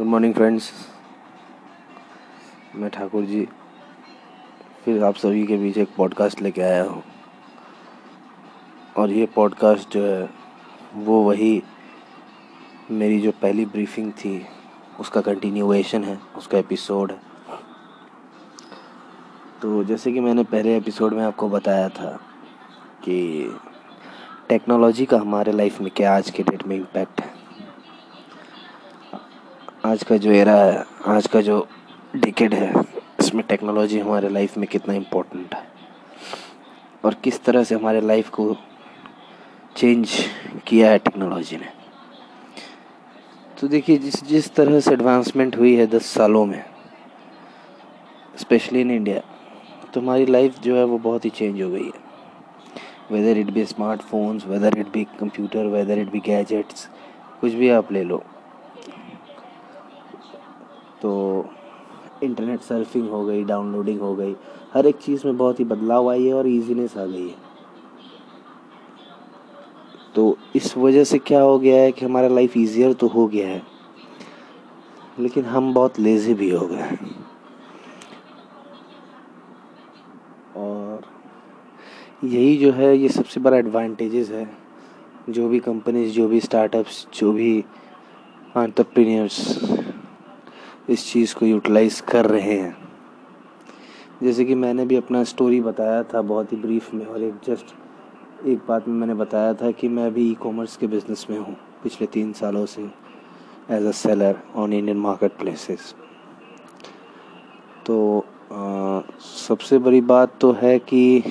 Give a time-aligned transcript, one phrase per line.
[0.00, 0.72] Good morning friends
[2.76, 3.48] मैं ठाकुर जी,
[4.84, 7.02] फिर आप सभी के बीच एक पॉडकास्ट लेके आया हूँ।
[8.96, 10.30] और ये पॉडकास्ट जो है,
[10.94, 11.62] वो वही
[12.90, 14.46] मेरी जो पहली ब्रीफिंग थी,
[15.00, 17.20] उसका कंटिन्यूएशन है, उसका एपिसोड है।
[19.62, 22.20] तो जैसे कि मैंने पहले एपिसोड में आपको बताया था
[23.04, 23.58] कि
[24.48, 27.39] टेक्नोलॉजी का हमारे लाइफ में क्या आज के डेट में इम्पैक्ट है।
[29.90, 31.56] आज का जो एरा है, आज का जो
[32.16, 32.82] डिकेड है,
[33.20, 35.62] इसमें टेक्नोलॉजी हमारे लाइफ में कितना इम्पोर्टेंट है।
[37.04, 38.54] और किस तरह से हमारे लाइफ को
[39.76, 40.08] चेंज
[40.66, 41.72] किया है टेक्नोलॉजी ने।
[43.60, 46.64] तो देखिए, जिस जिस तरह से एडवांसमेंट हुई है दस सालों में
[48.36, 49.20] स्पेशली इन इंडिया
[49.94, 53.64] तो हमारी लाइफ जो है वो बहुत ही चेंज हो गई है। Whether it be
[53.66, 56.88] smartphones whether it be computer whether it be gadgets
[57.40, 58.24] कुछ भी आप ले लो।
[61.02, 61.10] तो
[62.22, 64.34] इंटरनेट सर्फिंग हो गई डाउनलोडिंग हो गई,
[64.74, 67.48] हर एक चीज़ में बहुत ही बदलाव आई है और ईजीनेस आ गई है।
[70.14, 73.48] तो इस वजह से क्या हो गया है कि हमारा लाइफ ईजियर तो हो गया
[73.48, 73.62] है,
[75.20, 77.10] लेकिन हम बहुत लेज़ी भी हो गए हैं।
[80.56, 81.02] और
[82.24, 84.48] यही जो है, ये सबसे बड़ा एडवांटेजेस है,
[85.30, 87.58] जो भी कंपनीज़ जो भी स्टार्टअप्स जो भी
[88.54, 89.69] एंटरप्रेन्योर्स
[90.90, 92.76] इस चीज़ को यूटिलाइज़ कर रहे हैं।
[94.22, 97.74] जैसे कि मैंने भी अपना स्टोरी बताया था बहुत ही ब्रीफ में और एक जस्ट
[98.46, 101.56] एक बात में मैंने बताया था कि मैं अभी ई कॉमर्स के बिज़नेस में हूँ
[101.82, 102.82] पिछले तीन सालों से
[103.70, 104.98] as a seller on Indian
[105.38, 105.94] marketplaces
[107.86, 111.22] तो आ, सबसे बड़ी बात तो है कि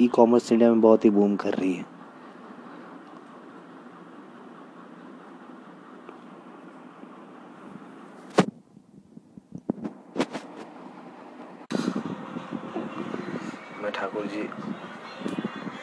[0.00, 1.91] ई कॉमर्स इंडिया में बहुत ही बूम कर रही है।
[13.82, 14.42] मैं ठाकुर जी